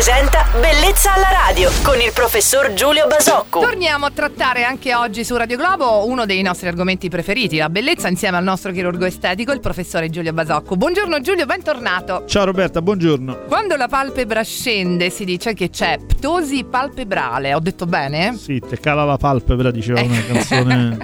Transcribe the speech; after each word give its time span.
presenta 0.00 0.49
Bellezza 0.52 1.14
alla 1.14 1.30
radio 1.30 1.70
con 1.84 2.00
il 2.00 2.10
professor 2.12 2.72
Giulio 2.72 3.06
Basocco. 3.06 3.60
Torniamo 3.60 4.06
a 4.06 4.10
trattare 4.12 4.64
anche 4.64 4.96
oggi 4.96 5.22
su 5.22 5.36
Radio 5.36 5.56
Globo 5.56 6.08
uno 6.08 6.26
dei 6.26 6.42
nostri 6.42 6.66
argomenti 6.66 7.08
preferiti, 7.08 7.56
la 7.58 7.68
bellezza, 7.68 8.08
insieme 8.08 8.36
al 8.36 8.42
nostro 8.42 8.72
chirurgo 8.72 9.04
estetico, 9.04 9.52
il 9.52 9.60
professore 9.60 10.10
Giulio 10.10 10.32
Basocco. 10.32 10.74
Buongiorno 10.74 11.20
Giulio, 11.20 11.46
bentornato. 11.46 12.24
Ciao 12.26 12.46
Roberta, 12.46 12.82
buongiorno. 12.82 13.42
Quando 13.46 13.76
la 13.76 13.86
palpebra 13.86 14.42
scende 14.42 15.08
si 15.10 15.24
dice 15.24 15.54
che 15.54 15.70
c'è 15.70 15.98
ptosi 16.04 16.64
palpebrale, 16.64 17.54
ho 17.54 17.60
detto 17.60 17.86
bene? 17.86 18.36
Sì, 18.36 18.58
te 18.58 18.80
cala 18.80 19.04
la 19.04 19.18
palpebra, 19.18 19.70
diceva 19.70 20.02
una 20.02 20.18
canzone. 20.26 20.98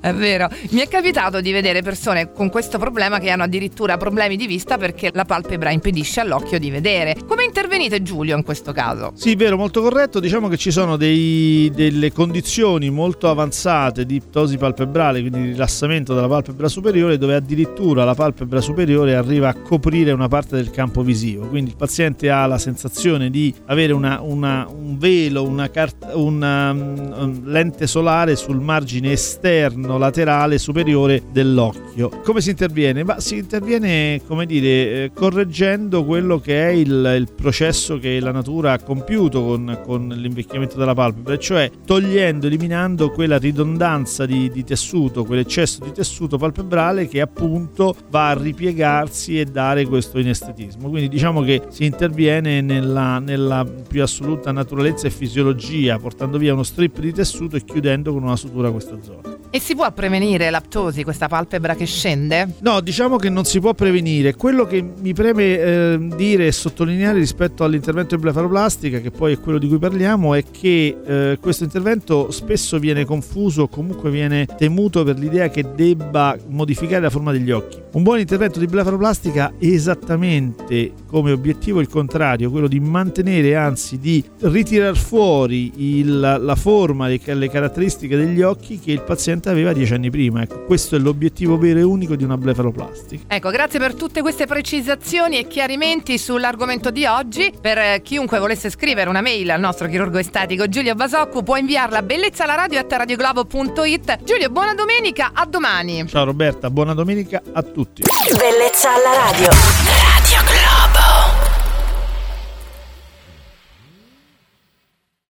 è 0.00 0.12
vero, 0.12 0.48
mi 0.70 0.80
è 0.80 0.88
capitato 0.88 1.40
di 1.40 1.52
vedere 1.52 1.82
persone 1.82 2.32
con 2.32 2.50
questo 2.50 2.76
problema 2.78 3.20
che 3.20 3.30
hanno 3.30 3.44
addirittura 3.44 3.96
problemi 3.96 4.34
di 4.34 4.48
vista 4.48 4.78
perché 4.78 5.12
la 5.14 5.24
palpebra 5.24 5.70
impedisce 5.70 6.18
all'occhio 6.18 6.58
di 6.58 6.72
vedere. 6.72 7.14
Come 7.24 7.44
intervenite 7.44 8.02
Giulio 8.02 8.36
in 8.36 8.42
questo 8.42 8.72
caso? 8.72 8.78
Sì, 9.14 9.34
vero, 9.34 9.56
molto 9.56 9.82
corretto. 9.82 10.20
Diciamo 10.20 10.48
che 10.48 10.56
ci 10.56 10.70
sono 10.70 10.96
dei, 10.96 11.70
delle 11.74 12.12
condizioni 12.12 12.88
molto 12.90 13.28
avanzate 13.28 14.06
di 14.06 14.20
ptosi 14.20 14.56
palpebrale, 14.56 15.20
quindi 15.20 15.42
di 15.42 15.48
rilassamento 15.48 16.14
della 16.14 16.28
palpebra 16.28 16.68
superiore, 16.68 17.18
dove 17.18 17.34
addirittura 17.34 18.04
la 18.04 18.14
palpebra 18.14 18.60
superiore 18.60 19.14
arriva 19.14 19.48
a 19.48 19.54
coprire 19.54 20.12
una 20.12 20.28
parte 20.28 20.56
del 20.56 20.70
campo 20.70 21.02
visivo. 21.02 21.46
Quindi 21.46 21.70
il 21.70 21.76
paziente 21.76 22.30
ha 22.30 22.46
la 22.46 22.58
sensazione 22.58 23.28
di 23.28 23.52
avere 23.66 23.92
una, 23.92 24.20
una, 24.22 24.66
un 24.68 24.96
velo, 24.98 25.42
una, 25.42 25.68
cart- 25.68 26.12
una 26.14 26.70
um, 26.70 27.44
lente 27.44 27.86
solare 27.86 28.36
sul 28.36 28.60
margine 28.60 29.12
esterno 29.12 29.98
laterale 29.98 30.58
superiore 30.58 31.22
dell'occhio. 31.30 32.08
Come 32.24 32.40
si 32.40 32.50
interviene? 32.50 33.04
Ma 33.04 33.20
si 33.20 33.36
interviene, 33.36 34.20
come 34.26 34.46
dire, 34.46 35.04
eh, 35.04 35.10
correggendo 35.14 36.04
quello 36.04 36.38
che 36.38 36.68
è 36.68 36.70
il, 36.70 37.14
il 37.16 37.28
processo 37.34 37.98
che 37.98 38.18
la 38.20 38.32
natura 38.32 38.69
ha 38.72 38.82
compiuto 38.82 39.42
con, 39.42 39.80
con, 39.84 40.08
l'invecchiamento 40.08 40.76
della 40.76 40.94
palpebra, 40.94 41.36
cioè 41.38 41.70
togliendo, 41.84 42.46
eliminando 42.46 43.10
quella 43.10 43.38
ridondanza 43.38 44.26
di, 44.26 44.50
di 44.50 44.64
tessuto, 44.64 45.24
quell'eccesso 45.24 45.84
di 45.84 45.92
tessuto 45.92 46.38
palpebrale 46.38 47.08
che 47.08 47.20
appunto 47.20 47.94
va 48.10 48.30
a 48.30 48.34
ripiegarsi 48.34 49.38
e 49.38 49.44
dare 49.44 49.86
questo 49.86 50.18
inestetismo. 50.18 50.88
Quindi 50.88 51.08
diciamo 51.08 51.42
che 51.42 51.62
si 51.68 51.84
interviene 51.84 52.60
nella, 52.60 53.18
nella 53.18 53.64
più 53.64 54.02
assoluta 54.02 54.52
naturalezza 54.52 55.06
e 55.06 55.10
fisiologia, 55.10 55.98
portando 55.98 56.38
via 56.38 56.52
uno 56.52 56.62
strip 56.62 56.98
di 57.00 57.12
tessuto 57.12 57.56
e 57.56 57.64
chiudendo 57.64 58.12
con 58.12 58.22
una 58.22 58.36
sutura 58.36 58.70
questa 58.70 58.96
zona. 59.02 59.39
E 59.52 59.58
si 59.58 59.74
può 59.74 59.90
prevenire 59.90 60.48
l'aptosi, 60.48 61.02
questa 61.02 61.26
palpebra 61.26 61.74
che 61.74 61.84
scende? 61.84 62.54
No, 62.60 62.80
diciamo 62.80 63.16
che 63.16 63.28
non 63.30 63.44
si 63.44 63.58
può 63.58 63.74
prevenire. 63.74 64.36
Quello 64.36 64.64
che 64.64 64.80
mi 64.80 65.12
preme 65.12 65.42
eh, 65.42 65.98
dire 66.14 66.46
e 66.46 66.52
sottolineare 66.52 67.18
rispetto 67.18 67.64
all'intervento 67.64 68.14
di 68.14 68.22
blefaroplastica, 68.22 69.00
che 69.00 69.10
poi 69.10 69.32
è 69.32 69.40
quello 69.40 69.58
di 69.58 69.66
cui 69.66 69.78
parliamo, 69.78 70.34
è 70.34 70.44
che 70.48 70.96
eh, 71.04 71.38
questo 71.40 71.64
intervento 71.64 72.30
spesso 72.30 72.78
viene 72.78 73.04
confuso 73.04 73.62
o 73.62 73.68
comunque 73.68 74.08
viene 74.12 74.46
temuto 74.56 75.02
per 75.02 75.18
l'idea 75.18 75.48
che 75.48 75.64
debba 75.74 76.36
modificare 76.46 77.02
la 77.02 77.10
forma 77.10 77.32
degli 77.32 77.50
occhi. 77.50 77.76
Un 77.90 78.04
buon 78.04 78.20
intervento 78.20 78.60
di 78.60 78.66
blefaroplastica 78.66 79.46
ha 79.46 79.52
esattamente 79.58 80.92
come 81.06 81.32
obiettivo 81.32 81.80
il 81.80 81.88
contrario, 81.88 82.52
quello 82.52 82.68
di 82.68 82.78
mantenere, 82.78 83.56
anzi 83.56 83.98
di 83.98 84.22
ritirare 84.42 84.94
fuori 84.94 85.98
il, 85.98 86.20
la 86.20 86.54
forma, 86.54 87.08
le, 87.08 87.18
le 87.24 87.50
caratteristiche 87.50 88.16
degli 88.16 88.42
occhi 88.42 88.78
che 88.78 88.92
il 88.92 89.02
paziente 89.02 89.38
aveva 89.48 89.72
dieci 89.72 89.94
anni 89.94 90.10
prima. 90.10 90.42
Ecco, 90.42 90.64
questo 90.64 90.96
è 90.96 90.98
l'obiettivo 90.98 91.56
vero 91.56 91.78
e 91.78 91.82
unico 91.82 92.16
di 92.16 92.24
una 92.24 92.36
blefaroplastica. 92.36 93.24
Ecco, 93.34 93.50
grazie 93.50 93.78
per 93.78 93.94
tutte 93.94 94.20
queste 94.20 94.46
precisazioni 94.46 95.38
e 95.38 95.46
chiarimenti 95.46 96.18
sull'argomento 96.18 96.90
di 96.90 97.06
oggi. 97.06 97.52
Per 97.60 97.78
eh, 97.78 98.00
chiunque 98.02 98.38
volesse 98.38 98.70
scrivere 98.70 99.08
una 99.08 99.20
mail 99.20 99.50
al 99.50 99.60
nostro 99.60 99.88
chirurgo 99.88 100.18
estetico 100.18 100.68
Giulio 100.68 100.94
Basocco 100.94 101.42
può 101.42 101.56
inviarla 101.56 101.98
a 101.98 102.02
bellezza 102.02 102.44
alla 102.44 102.54
radio 102.54 102.78
at 102.78 102.92
radioglobo.it. 102.92 104.24
Giulio, 104.24 104.50
buona 104.50 104.74
domenica, 104.74 105.30
a 105.32 105.46
domani. 105.46 106.06
Ciao 106.06 106.24
Roberta, 106.24 106.70
buona 106.70 106.94
domenica 106.94 107.42
a 107.52 107.62
tutti. 107.62 108.02
Bellezza 108.36 108.94
alla 108.94 109.30
radio. 109.30 109.99